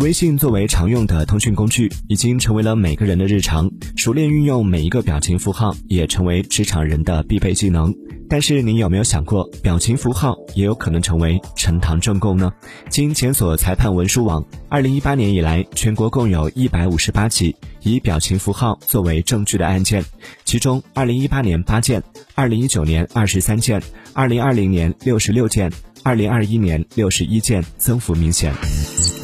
[0.00, 3.68] 微信作为常用的通讯工具，已经成为了每个人的日常。
[3.96, 7.92] 熟练运用每一个表情符号，也成为职场人的必备技能。
[8.28, 12.52] 但是，你有没有想过，表情符号也有可能成为呈堂证供呢？
[12.88, 20.04] 经检索裁判文书网，二零一八年以来，全国共有一百五十八起以表情符号作为证据的案件，
[20.44, 22.00] 其中二零一八年八件，
[22.36, 25.72] 二零一九年二十三件，二零二零年六十六件，
[26.04, 28.54] 二零二一年六十一件，增幅明显。